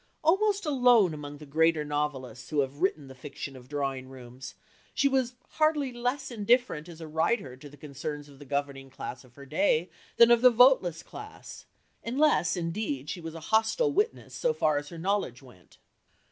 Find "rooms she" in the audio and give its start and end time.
4.09-5.07